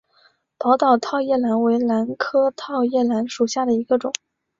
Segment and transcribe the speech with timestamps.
[0.57, 4.11] 宝岛套叶兰为兰科套叶兰属下的一个种。